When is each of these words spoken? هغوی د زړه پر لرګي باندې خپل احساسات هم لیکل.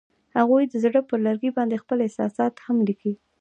هغوی 0.37 0.63
د 0.67 0.73
زړه 0.83 1.01
پر 1.09 1.17
لرګي 1.25 1.51
باندې 1.57 1.81
خپل 1.83 1.97
احساسات 2.01 2.53
هم 2.65 2.77
لیکل. 2.87 3.13